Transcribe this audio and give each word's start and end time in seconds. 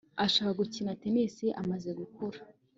Ashaka 0.25 0.51
gukina 0.59 0.97
tennis 1.01 1.35
amaze 1.61 1.89
gukura 1.99 2.39